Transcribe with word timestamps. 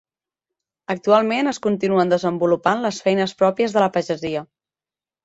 Actualment 0.93 1.51
es 1.51 1.59
continuen 1.65 2.13
desenvolupant 2.13 2.81
les 2.87 3.03
feines 3.09 3.37
pròpies 3.43 3.77
de 3.77 3.85
la 3.85 3.91
pagesia. 3.99 4.43